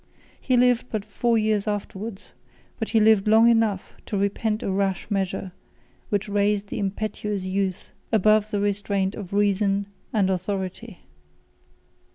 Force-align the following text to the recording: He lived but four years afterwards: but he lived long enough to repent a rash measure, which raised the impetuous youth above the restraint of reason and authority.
He 0.41 0.57
lived 0.57 0.89
but 0.89 1.05
four 1.05 1.37
years 1.37 1.67
afterwards: 1.67 2.33
but 2.79 2.89
he 2.89 2.99
lived 2.99 3.27
long 3.27 3.47
enough 3.47 3.93
to 4.07 4.17
repent 4.17 4.63
a 4.63 4.71
rash 4.71 5.11
measure, 5.11 5.51
which 6.09 6.27
raised 6.27 6.69
the 6.69 6.79
impetuous 6.79 7.45
youth 7.45 7.91
above 8.11 8.49
the 8.49 8.59
restraint 8.59 9.13
of 9.13 9.31
reason 9.31 9.85
and 10.11 10.31
authority. 10.31 11.01